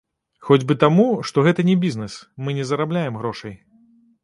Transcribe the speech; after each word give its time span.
Хоць 0.45 0.63
бы 0.71 0.77
таму, 0.83 1.05
што 1.31 1.43
гэта 1.49 1.67
не 1.69 1.77
бізнес, 1.85 2.17
мы 2.47 2.57
не 2.61 2.67
зарабляем 2.73 3.21
грошай. 3.23 3.55